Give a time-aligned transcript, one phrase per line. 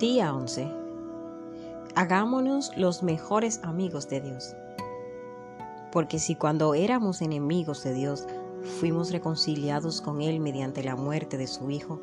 [0.00, 0.68] Día 11.
[1.94, 4.56] Hagámonos los mejores amigos de Dios.
[5.92, 8.26] Porque si cuando éramos enemigos de Dios
[8.80, 12.00] fuimos reconciliados con Él mediante la muerte de su Hijo,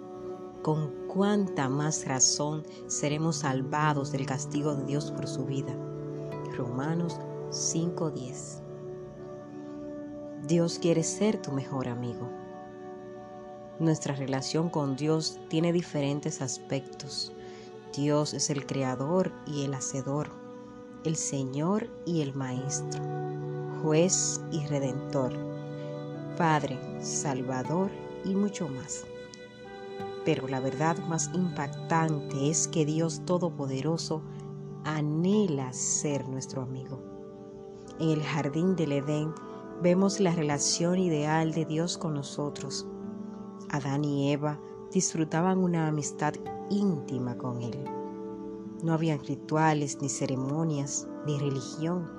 [0.61, 5.75] con cuánta más razón seremos salvados del castigo de Dios por su vida.
[6.55, 7.19] Romanos
[7.49, 8.61] 5:10.
[10.47, 12.29] Dios quiere ser tu mejor amigo.
[13.79, 17.33] Nuestra relación con Dios tiene diferentes aspectos.
[17.93, 20.29] Dios es el creador y el hacedor,
[21.03, 23.03] el Señor y el Maestro,
[23.81, 25.33] juez y redentor,
[26.37, 27.91] Padre, Salvador
[28.23, 29.05] y mucho más.
[30.23, 34.21] Pero la verdad más impactante es que Dios Todopoderoso
[34.85, 37.01] anhela ser nuestro amigo.
[37.99, 39.33] En el jardín del Edén
[39.81, 42.87] vemos la relación ideal de Dios con nosotros.
[43.69, 46.33] Adán y Eva disfrutaban una amistad
[46.71, 47.83] íntima con Él.
[48.81, 52.09] No habían rituales, ni ceremonias, ni religión,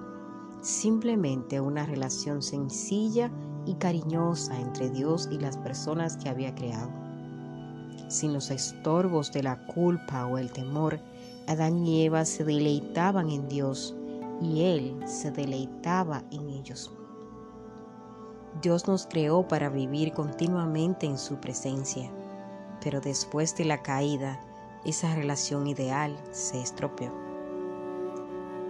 [0.60, 3.32] simplemente una relación sencilla
[3.66, 6.90] y cariñosa entre Dios y las personas que había creado.
[8.08, 11.00] Sin los estorbos de la culpa o el temor,
[11.48, 13.96] Adán y Eva se deleitaban en Dios
[14.40, 16.92] y Él se deleitaba en ellos.
[18.60, 22.12] Dios nos creó para vivir continuamente en su presencia,
[22.82, 24.40] pero después de la caída,
[24.84, 27.12] esa relación ideal se estropeó.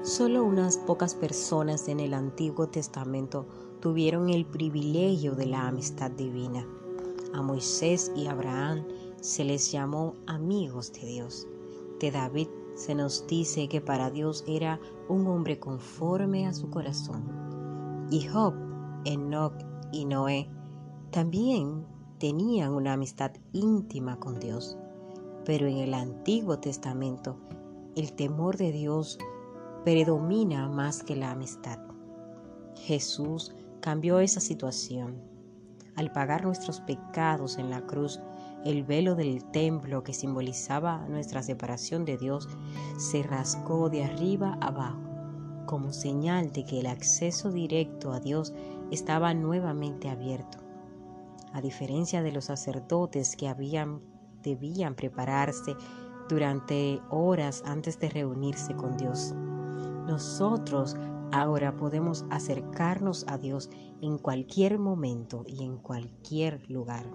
[0.02, 3.46] Solo unas pocas personas en el Antiguo Testamento
[3.80, 6.66] tuvieron el privilegio de la amistad divina.
[7.32, 8.84] A Moisés y Abraham
[9.20, 11.46] se les llamó amigos de Dios.
[12.00, 18.08] De David se nos dice que para Dios era un hombre conforme a su corazón.
[18.10, 18.54] Y Job,
[19.04, 19.54] Enoch
[19.92, 20.50] y Noé
[21.10, 21.86] también
[22.22, 24.78] tenían una amistad íntima con Dios.
[25.44, 27.36] Pero en el Antiguo Testamento
[27.96, 29.18] el temor de Dios
[29.84, 31.80] predomina más que la amistad.
[32.76, 35.20] Jesús cambió esa situación.
[35.96, 38.20] Al pagar nuestros pecados en la cruz,
[38.64, 42.48] el velo del templo que simbolizaba nuestra separación de Dios
[42.98, 45.02] se rascó de arriba abajo,
[45.66, 48.54] como señal de que el acceso directo a Dios
[48.92, 50.61] estaba nuevamente abierto.
[51.52, 54.00] A diferencia de los sacerdotes que habían,
[54.42, 55.76] debían prepararse
[56.28, 59.34] durante horas antes de reunirse con Dios,
[60.06, 60.96] nosotros
[61.30, 63.70] ahora podemos acercarnos a Dios
[64.00, 67.06] en cualquier momento y en cualquier lugar.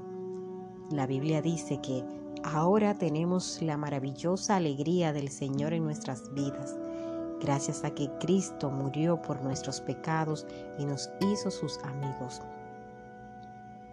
[0.89, 2.03] La Biblia dice que
[2.43, 6.77] ahora tenemos la maravillosa alegría del Señor en nuestras vidas,
[7.41, 10.45] gracias a que Cristo murió por nuestros pecados
[10.79, 12.41] y nos hizo sus amigos.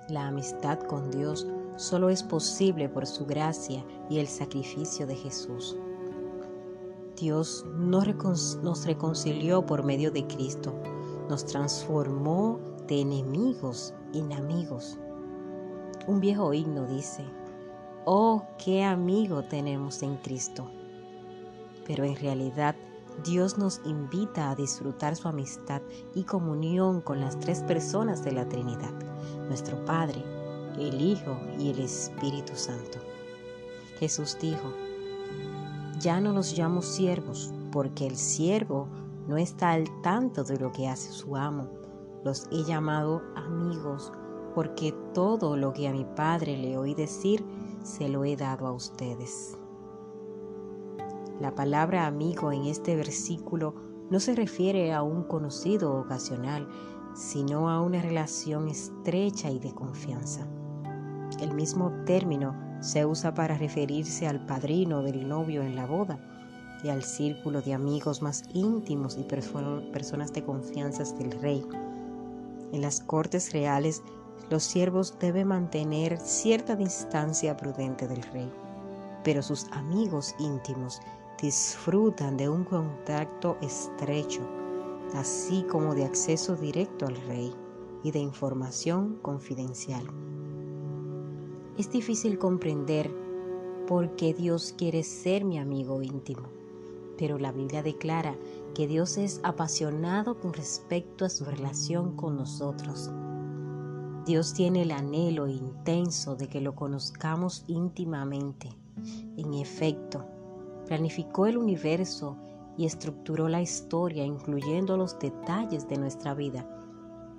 [0.09, 5.77] La amistad con Dios solo es posible por su gracia y el sacrificio de Jesús.
[7.17, 10.75] Dios nos reconcilió por medio de Cristo,
[11.31, 14.99] nos transformó de enemigos en amigos.
[16.07, 17.25] Un viejo himno dice,
[18.05, 20.71] oh, qué amigo tenemos en Cristo.
[21.87, 22.75] Pero en realidad
[23.25, 25.81] Dios nos invita a disfrutar su amistad
[26.15, 28.93] y comunión con las tres personas de la Trinidad,
[29.49, 30.23] nuestro Padre,
[30.79, 32.99] el Hijo y el Espíritu Santo.
[33.99, 34.73] Jesús dijo,
[36.01, 38.89] ya no los llamo siervos, porque el siervo
[39.27, 41.69] no está al tanto de lo que hace su amo.
[42.25, 44.13] Los he llamado amigos
[44.55, 47.45] porque todo lo que a mi Padre le oí decir,
[47.83, 49.59] se lo he dado a ustedes.
[51.41, 53.75] La palabra amigo en este versículo
[54.11, 56.69] no se refiere a un conocido ocasional,
[57.15, 60.47] sino a una relación estrecha y de confianza.
[61.41, 66.19] El mismo término se usa para referirse al padrino del novio en la boda
[66.83, 71.67] y al círculo de amigos más íntimos y personas de confianza del rey.
[72.73, 74.03] En las cortes reales
[74.51, 78.51] los siervos deben mantener cierta distancia prudente del rey,
[79.23, 81.01] pero sus amigos íntimos
[81.41, 84.43] disfrutan de un contacto estrecho,
[85.15, 87.53] así como de acceso directo al rey
[88.03, 90.05] y de información confidencial.
[91.79, 93.11] Es difícil comprender
[93.87, 96.49] por qué Dios quiere ser mi amigo íntimo,
[97.19, 98.37] pero la Biblia declara
[98.75, 103.11] que Dios es apasionado con respecto a su relación con nosotros
[104.25, 108.71] Dios tiene el anhelo intenso de que lo conozcamos íntimamente.
[109.37, 110.25] En efecto,
[110.87, 112.39] planificó el universo
[112.77, 116.69] y estructuró la historia incluyendo los detalles de nuestra vida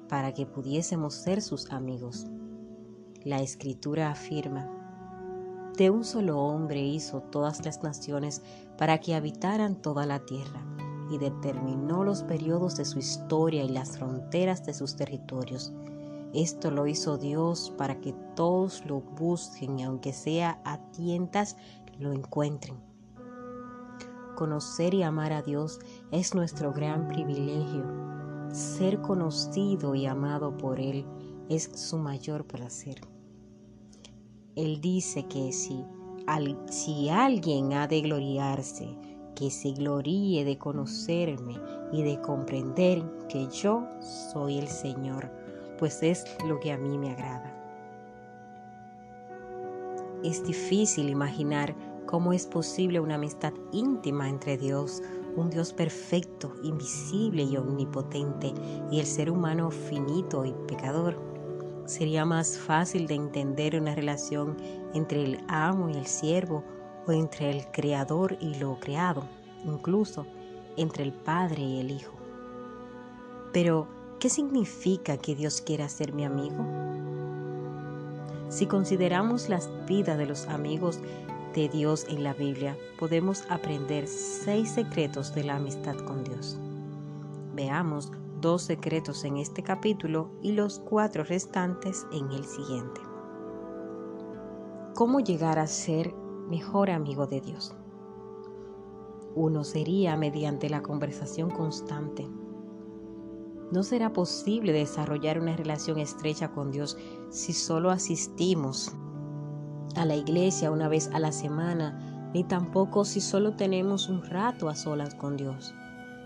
[0.08, 2.28] para que pudiésemos ser sus amigos.
[3.24, 4.70] La escritura afirma,
[5.78, 8.42] De un solo hombre hizo todas las naciones
[8.78, 10.64] para que habitaran toda la tierra
[11.10, 15.74] y determinó los periodos de su historia y las fronteras de sus territorios.
[16.34, 21.56] Esto lo hizo Dios para que todos lo busquen y aunque sea a tientas,
[21.98, 22.85] lo encuentren.
[24.36, 25.80] Conocer y amar a Dios
[26.12, 27.86] es nuestro gran privilegio.
[28.52, 31.06] Ser conocido y amado por Él
[31.48, 33.00] es su mayor placer.
[34.56, 35.86] Él dice que si,
[36.70, 38.98] si alguien ha de gloriarse,
[39.36, 41.56] que se gloríe de conocerme
[41.94, 45.32] y de comprender que yo soy el Señor,
[45.80, 47.54] pues es lo que a mí me agrada.
[50.24, 55.02] Es difícil imaginar cómo es posible una amistad íntima entre Dios,
[55.36, 58.54] un Dios perfecto, invisible y omnipotente,
[58.92, 61.20] y el ser humano finito y pecador.
[61.86, 64.58] Sería más fácil de entender una relación
[64.94, 66.64] entre el amo y el siervo
[67.06, 69.24] o entre el creador y lo creado,
[69.66, 70.26] incluso
[70.78, 72.14] entre el padre y el hijo.
[73.54, 73.88] Pero,
[74.20, 76.66] ¿qué significa que Dios quiera ser mi amigo?
[78.50, 81.00] Si consideramos las vidas de los amigos
[81.56, 86.60] de Dios en la Biblia, podemos aprender seis secretos de la amistad con Dios.
[87.56, 88.12] Veamos
[88.42, 93.00] dos secretos en este capítulo y los cuatro restantes en el siguiente.
[94.96, 96.14] ¿Cómo llegar a ser
[96.50, 97.74] mejor amigo de Dios?
[99.34, 102.28] Uno sería mediante la conversación constante.
[103.72, 106.98] No será posible desarrollar una relación estrecha con Dios
[107.30, 108.94] si solo asistimos
[109.96, 114.70] a la iglesia una vez a la semana, ni tampoco si solo tenemos un rato
[114.70, 115.74] a solas con Dios.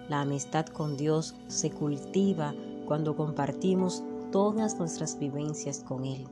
[0.07, 2.53] La amistad con Dios se cultiva
[2.85, 6.27] cuando compartimos todas nuestras vivencias con Él.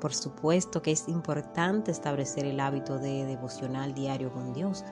[0.00, 4.84] Por supuesto que es importante establecer el hábito de devocional diario con Dios,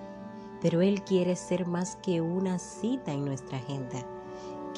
[0.61, 4.07] pero Él quiere ser más que una cita en nuestra agenda.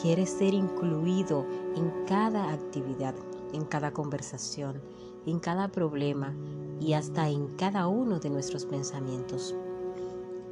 [0.00, 3.14] Quiere ser incluido en cada actividad,
[3.52, 4.80] en cada conversación,
[5.26, 6.34] en cada problema
[6.80, 9.54] y hasta en cada uno de nuestros pensamientos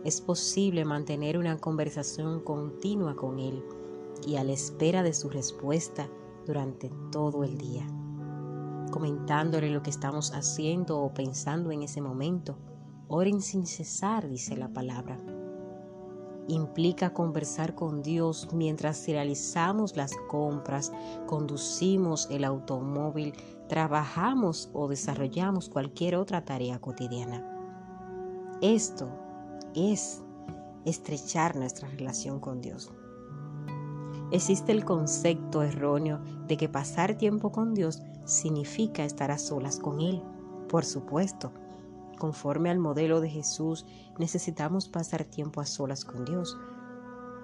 [0.04, 3.64] es posible mantener una conversación continua con Él
[4.26, 6.08] y a la espera de su respuesta
[6.46, 7.86] durante todo el día,
[8.90, 12.58] comentándole lo que estamos haciendo o pensando en ese momento.
[13.08, 15.33] Oren sin cesar, dice la palabra.
[16.48, 20.92] Implica conversar con Dios mientras realizamos las compras,
[21.26, 23.32] conducimos el automóvil,
[23.68, 27.42] trabajamos o desarrollamos cualquier otra tarea cotidiana.
[28.60, 29.08] Esto
[29.74, 30.22] es
[30.84, 32.90] estrechar nuestra relación con Dios.
[34.30, 40.00] Existe el concepto erróneo de que pasar tiempo con Dios significa estar a solas con
[40.00, 40.22] Él.
[40.68, 41.52] Por supuesto,
[42.14, 43.86] conforme al modelo de Jesús,
[44.18, 46.56] necesitamos pasar tiempo a solas con Dios,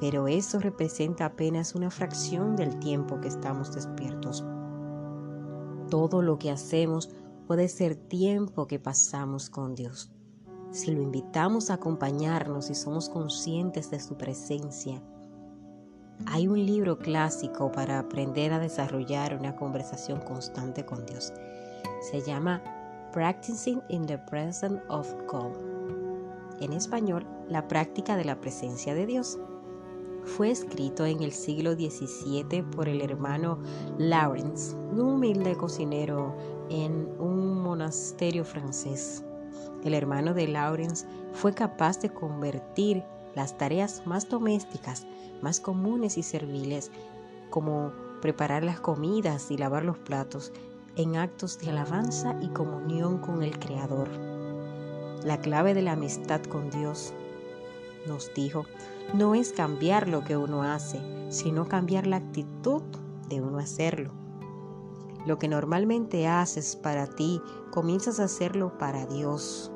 [0.00, 4.44] pero eso representa apenas una fracción del tiempo que estamos despiertos.
[5.90, 7.10] Todo lo que hacemos
[7.46, 10.10] puede ser tiempo que pasamos con Dios
[10.70, 15.02] si lo invitamos a acompañarnos y somos conscientes de su presencia.
[16.26, 21.32] Hay un libro clásico para aprender a desarrollar una conversación constante con Dios.
[22.02, 22.62] Se llama
[23.12, 25.56] Practicing in the Presence of God.
[26.60, 29.36] En español, la práctica de la presencia de Dios.
[30.24, 33.58] Fue escrito en el siglo XVII por el hermano
[33.98, 36.36] Lawrence, un humilde cocinero
[36.68, 39.24] en un monasterio francés.
[39.82, 43.02] El hermano de Lawrence fue capaz de convertir
[43.34, 45.04] las tareas más domésticas,
[45.42, 46.92] más comunes y serviles,
[47.48, 47.90] como
[48.22, 50.52] preparar las comidas y lavar los platos,
[51.00, 54.08] en actos de alabanza y comunión con el Creador.
[55.24, 57.14] La clave de la amistad con Dios,
[58.06, 58.66] nos dijo,
[59.14, 62.82] no es cambiar lo que uno hace, sino cambiar la actitud
[63.28, 64.12] de uno hacerlo.
[65.26, 67.40] Lo que normalmente haces para ti,
[67.70, 69.72] comienzas a hacerlo para Dios.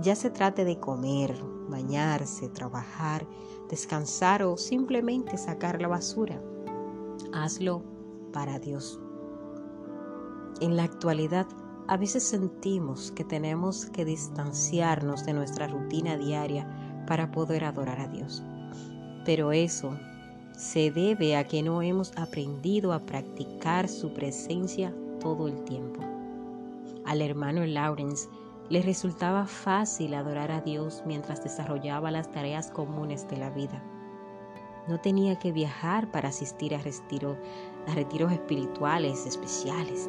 [0.00, 1.34] Ya se trate de comer,
[1.68, 3.26] bañarse, trabajar,
[3.68, 6.42] descansar o simplemente sacar la basura.
[7.32, 7.82] Hazlo
[8.32, 9.01] para Dios.
[10.62, 11.48] En la actualidad,
[11.88, 16.68] a veces sentimos que tenemos que distanciarnos de nuestra rutina diaria
[17.04, 18.44] para poder adorar a Dios.
[19.24, 19.98] Pero eso
[20.56, 26.00] se debe a que no hemos aprendido a practicar su presencia todo el tiempo.
[27.06, 28.28] Al hermano Lawrence
[28.68, 33.82] le resultaba fácil adorar a Dios mientras desarrollaba las tareas comunes de la vida.
[34.86, 40.08] No tenía que viajar para asistir a, a retiros espirituales especiales.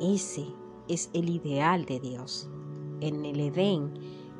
[0.00, 0.46] Ese
[0.88, 2.48] es el ideal de Dios.
[3.00, 3.92] En el Edén,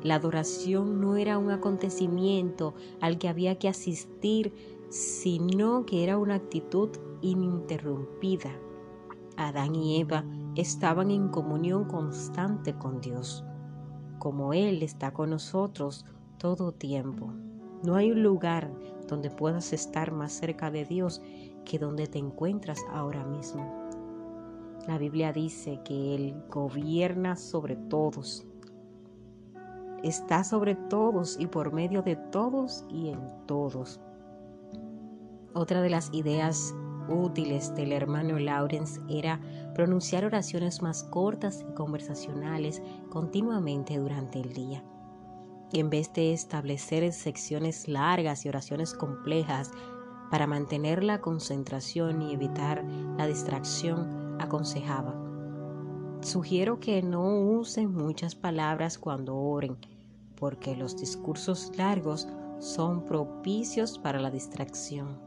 [0.03, 4.53] la adoración no era un acontecimiento al que había que asistir,
[4.89, 6.89] sino que era una actitud
[7.21, 8.51] ininterrumpida.
[9.35, 10.25] Adán y Eva
[10.55, 13.43] estaban en comunión constante con Dios,
[14.17, 16.05] como Él está con nosotros
[16.37, 17.33] todo tiempo.
[17.83, 18.71] No hay un lugar
[19.07, 21.21] donde puedas estar más cerca de Dios
[21.65, 23.78] que donde te encuentras ahora mismo.
[24.89, 28.47] La Biblia dice que Él gobierna sobre todos,
[30.01, 34.01] está sobre todos y por medio de todos y en todos.
[35.53, 36.73] Otra de las ideas
[37.07, 39.39] útiles del hermano Lawrence era
[39.75, 42.81] pronunciar oraciones más cortas y conversacionales
[43.11, 44.83] continuamente durante el día.
[45.71, 49.69] Y en vez de establecer secciones largas y oraciones complejas
[50.31, 52.83] para mantener la concentración y evitar
[53.19, 55.13] la distracción, aconsejaba.
[56.21, 59.77] Sugiero que no usen muchas palabras cuando oren,
[60.35, 62.27] porque los discursos largos
[62.59, 65.17] son propicios para la distracción.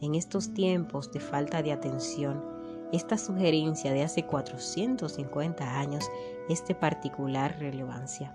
[0.00, 2.42] En estos tiempos de falta de atención,
[2.92, 6.10] esta sugerencia de hace 450 años
[6.48, 8.34] es de particular relevancia.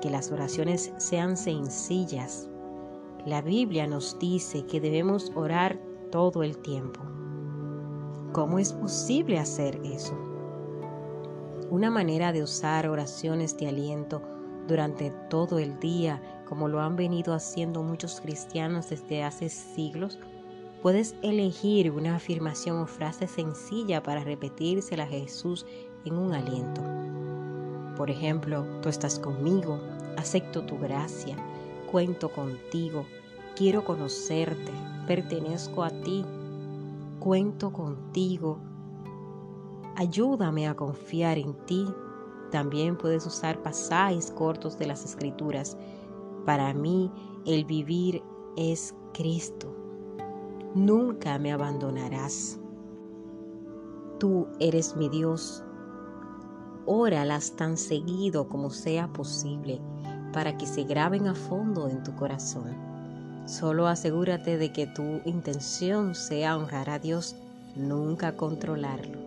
[0.00, 2.48] Que las oraciones sean sencillas.
[3.24, 5.78] La Biblia nos dice que debemos orar
[6.10, 7.00] todo el tiempo.
[8.34, 10.18] ¿Cómo es posible hacer eso?
[11.70, 14.22] Una manera de usar oraciones de aliento
[14.66, 20.18] durante todo el día, como lo han venido haciendo muchos cristianos desde hace siglos,
[20.82, 25.64] puedes elegir una afirmación o frase sencilla para repetírsela a Jesús
[26.04, 26.82] en un aliento.
[27.96, 29.78] Por ejemplo, tú estás conmigo,
[30.16, 31.36] acepto tu gracia,
[31.88, 33.06] cuento contigo,
[33.54, 34.72] quiero conocerte,
[35.06, 36.24] pertenezco a ti,
[37.24, 38.58] cuento contigo,
[39.96, 41.86] ayúdame a confiar en ti
[42.54, 45.76] también puedes usar pasajes cortos de las escrituras.
[46.46, 47.10] Para mí
[47.46, 48.22] el vivir
[48.56, 49.74] es Cristo.
[50.72, 52.60] Nunca me abandonarás.
[54.20, 55.64] Tú eres mi Dios.
[56.86, 59.80] Óralas tan seguido como sea posible
[60.32, 62.93] para que se graben a fondo en tu corazón.
[63.46, 67.36] Solo asegúrate de que tu intención sea honrar a Dios,
[67.76, 69.18] nunca controlarlo.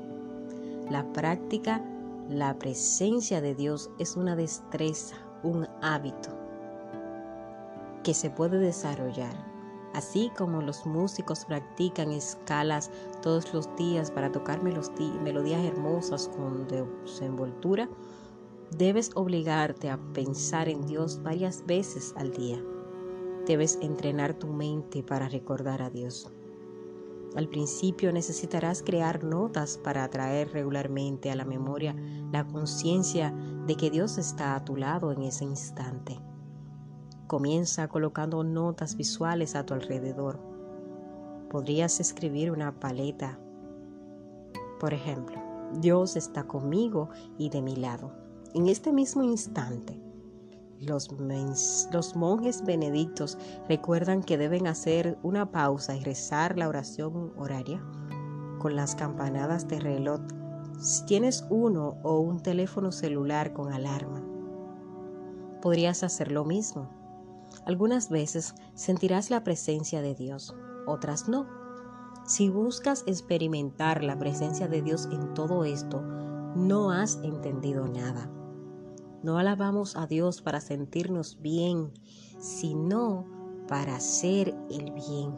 [0.90, 1.84] La práctica
[2.30, 6.30] la presencia de Dios es una destreza, un hábito
[8.04, 9.34] que se puede desarrollar.
[9.94, 17.88] Así como los músicos practican escalas todos los días para tocar melodías hermosas con desenvoltura,
[18.72, 22.62] debes obligarte a pensar en Dios varias veces al día.
[23.48, 26.30] Debes entrenar tu mente para recordar a Dios.
[27.38, 31.96] Al principio necesitarás crear notas para atraer regularmente a la memoria
[32.30, 33.34] la conciencia
[33.66, 36.20] de que Dios está a tu lado en ese instante.
[37.28, 40.42] Comienza colocando notas visuales a tu alrededor.
[41.50, 43.40] Podrías escribir una paleta.
[44.78, 45.42] Por ejemplo,
[45.80, 48.12] Dios está conmigo y de mi lado.
[48.54, 50.02] En este mismo instante,
[50.82, 57.82] los, monjes benedictos recuerdan que deben hacer una pausa y rezar la oración horaria
[58.60, 60.22] con las campanadas de reloj
[60.80, 64.24] si tienes uno o un teléfono celular con alarma.
[65.62, 66.90] Podrías hacer lo mismo.
[67.66, 70.56] Algunas veces sentirás la presencia de Dios,
[70.86, 71.48] otras no.
[72.26, 76.02] Si buscas experimentar la presencia de Dios en todo esto,
[76.56, 78.30] no has entendido nada.
[79.28, 81.92] No alabamos a Dios para sentirnos bien,
[82.40, 83.26] sino
[83.68, 85.34] para hacer el bien.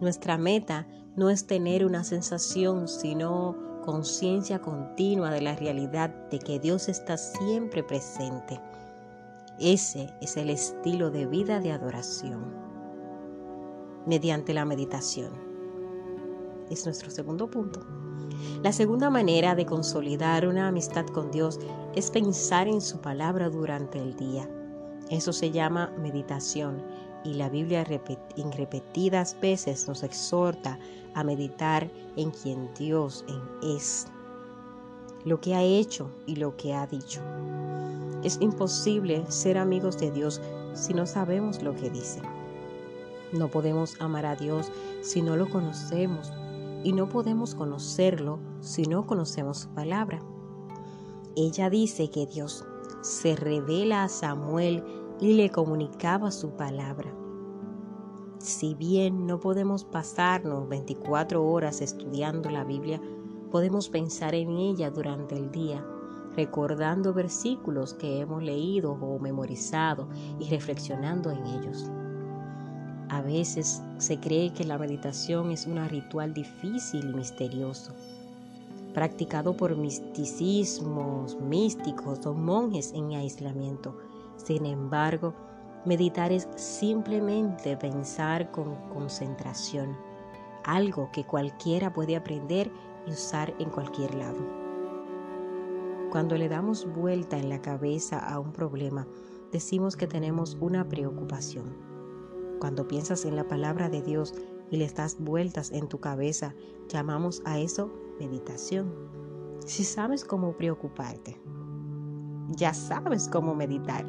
[0.00, 6.58] Nuestra meta no es tener una sensación, sino conciencia continua de la realidad de que
[6.58, 8.60] Dios está siempre presente.
[9.60, 12.44] Ese es el estilo de vida de adoración.
[14.04, 15.30] Mediante la meditación.
[16.68, 17.99] Es nuestro segundo punto.
[18.62, 21.58] La segunda manera de consolidar una amistad con Dios
[21.94, 24.48] es pensar en su palabra durante el día.
[25.08, 26.82] Eso se llama meditación
[27.24, 27.84] y la Biblia
[28.36, 30.78] en repetidas veces nos exhorta
[31.14, 33.24] a meditar en quien Dios
[33.62, 34.06] es,
[35.24, 37.20] lo que ha hecho y lo que ha dicho.
[38.22, 40.40] Es imposible ser amigos de Dios
[40.74, 42.20] si no sabemos lo que dice.
[43.32, 44.70] No podemos amar a Dios
[45.02, 46.32] si no lo conocemos
[46.84, 50.20] y no podemos conocerlo si no conocemos su palabra.
[51.36, 52.64] Ella dice que Dios
[53.02, 54.84] se revela a Samuel
[55.20, 57.14] y le comunicaba su palabra.
[58.38, 63.00] Si bien no podemos pasarnos 24 horas estudiando la Biblia,
[63.50, 65.84] Podemos pensar en ella durante el día,
[66.36, 70.08] recordando versículos que hemos leído o memorizado
[70.38, 71.90] y reflexionando en ellos.
[73.10, 77.92] A veces se cree que la meditación es un ritual difícil y misterioso,
[78.94, 83.98] practicado por misticismos, místicos o monjes en aislamiento.
[84.36, 85.34] Sin embargo,
[85.84, 89.96] meditar es simplemente pensar con concentración,
[90.62, 92.70] algo que cualquiera puede aprender
[93.08, 94.38] y usar en cualquier lado.
[96.12, 99.08] Cuando le damos vuelta en la cabeza a un problema,
[99.50, 101.89] decimos que tenemos una preocupación.
[102.60, 104.34] Cuando piensas en la palabra de Dios
[104.70, 106.54] y le das vueltas en tu cabeza,
[106.88, 107.90] llamamos a eso
[108.20, 108.92] meditación.
[109.66, 111.40] Si sabes cómo preocuparte,
[112.50, 114.04] ya sabes cómo meditar.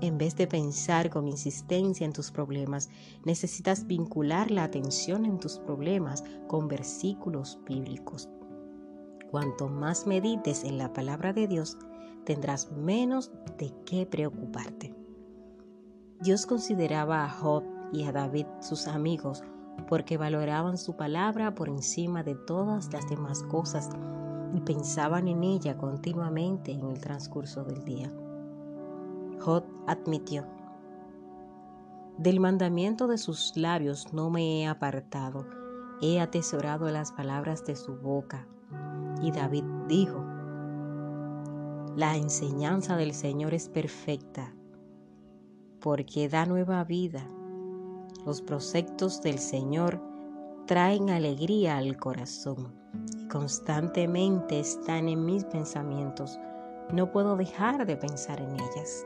[0.00, 2.88] En vez de pensar con insistencia en tus problemas,
[3.24, 8.28] necesitas vincular la atención en tus problemas con versículos bíblicos.
[9.32, 11.78] Cuanto más medites en la palabra de Dios,
[12.24, 15.03] tendrás menos de qué preocuparte.
[16.24, 19.42] Dios consideraba a Job y a David sus amigos
[19.90, 23.90] porque valoraban su palabra por encima de todas las demás cosas
[24.54, 28.10] y pensaban en ella continuamente en el transcurso del día.
[29.38, 30.46] Job admitió,
[32.16, 35.46] del mandamiento de sus labios no me he apartado,
[36.00, 38.46] he atesorado las palabras de su boca.
[39.20, 40.24] Y David dijo,
[41.96, 44.54] la enseñanza del Señor es perfecta
[45.84, 47.28] porque da nueva vida.
[48.24, 50.00] Los proyectos del Señor
[50.64, 52.72] traen alegría al corazón
[53.18, 56.38] y constantemente están en mis pensamientos.
[56.90, 59.04] No puedo dejar de pensar en ellas.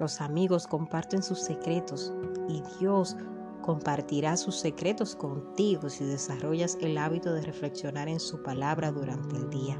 [0.00, 2.14] Los amigos comparten sus secretos
[2.48, 3.14] y Dios
[3.60, 9.50] compartirá sus secretos contigo si desarrollas el hábito de reflexionar en su palabra durante el
[9.50, 9.78] día.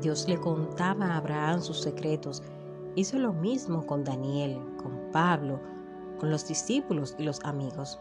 [0.00, 2.44] Dios le contaba a Abraham sus secretos
[2.94, 5.60] Hizo lo mismo con Daniel, con Pablo,
[6.18, 7.98] con los discípulos y los amigos.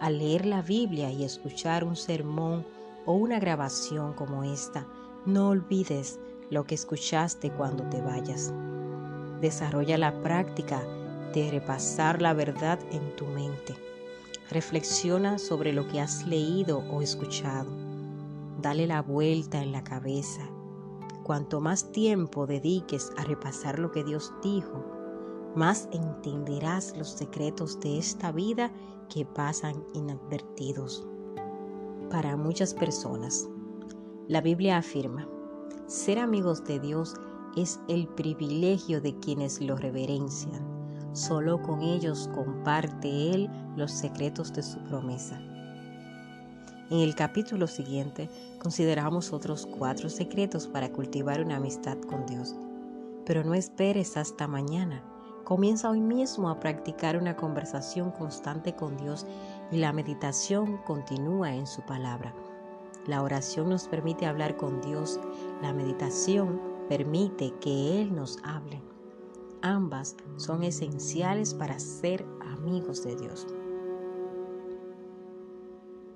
[0.00, 2.64] Al leer la Biblia y escuchar un sermón
[3.04, 4.86] o una grabación como esta,
[5.26, 6.18] no olvides
[6.50, 8.52] lo que escuchaste cuando te vayas.
[9.40, 10.82] Desarrolla la práctica
[11.34, 13.74] de repasar la verdad en tu mente.
[14.50, 17.70] Reflexiona sobre lo que has leído o escuchado.
[18.60, 20.48] Dale la vuelta en la cabeza
[21.24, 24.84] Cuanto más tiempo dediques a repasar lo que Dios dijo,
[25.54, 28.72] más entenderás los secretos de esta vida
[29.08, 31.06] que pasan inadvertidos.
[32.10, 33.48] Para muchas personas,
[34.26, 35.28] la Biblia afirma,
[35.86, 37.14] ser amigos de Dios
[37.56, 40.72] es el privilegio de quienes lo reverencian.
[41.12, 45.40] Solo con ellos comparte Él los secretos de su promesa.
[46.92, 48.28] En el capítulo siguiente
[48.58, 52.54] consideramos otros cuatro secretos para cultivar una amistad con Dios.
[53.24, 55.02] Pero no esperes hasta mañana.
[55.44, 59.24] Comienza hoy mismo a practicar una conversación constante con Dios
[59.70, 62.34] y la meditación continúa en su palabra.
[63.06, 65.18] La oración nos permite hablar con Dios,
[65.62, 68.82] la meditación permite que Él nos hable.
[69.62, 73.46] Ambas son esenciales para ser amigos de Dios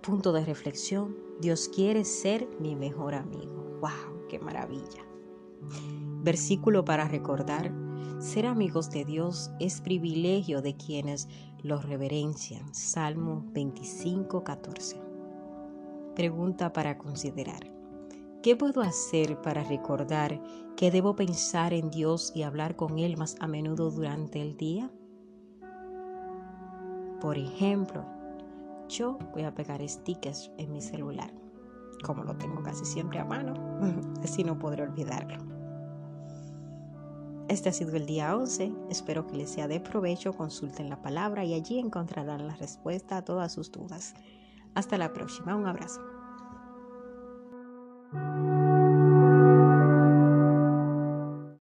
[0.07, 3.81] punto de reflexión, Dios quiere ser mi mejor amigo.
[3.81, 4.29] ¡Wow!
[4.29, 5.05] ¡Qué maravilla!
[6.23, 7.73] Versículo para recordar,
[8.21, 11.29] ser amigos de Dios es privilegio de quienes
[11.61, 12.73] los reverencian.
[12.73, 15.01] Salmo 25, 14.
[16.15, 17.69] Pregunta para considerar.
[18.45, 20.41] ¿Qué puedo hacer para recordar
[20.77, 24.89] que debo pensar en Dios y hablar con Él más a menudo durante el día?
[27.21, 28.16] Por ejemplo,
[28.89, 31.33] yo voy a pegar stickers en mi celular.
[32.05, 33.55] Como lo tengo casi siempre a mano,
[34.23, 35.39] así no podré olvidarlo.
[37.49, 38.73] Este ha sido el día 11.
[38.91, 40.33] Espero que les sea de provecho.
[40.33, 44.15] Consulten la palabra y allí encontrarán la respuesta a todas sus dudas.
[44.75, 45.55] Hasta la próxima.
[45.55, 46.01] Un abrazo.